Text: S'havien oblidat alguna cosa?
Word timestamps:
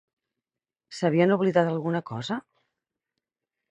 S'havien 1.01 1.35
oblidat 1.37 1.71
alguna 1.75 2.05
cosa? 2.11 2.43